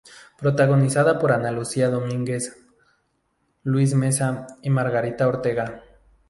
Protagonizada 0.39 1.19
por 1.19 1.31
Ana 1.31 1.51
Lucía 1.51 1.89
Domínguez, 1.91 2.57
Luis 3.61 3.93
Mesa 3.93 4.47
y 4.63 4.71
Margarita 4.71 5.27
Ortega. 5.27 5.83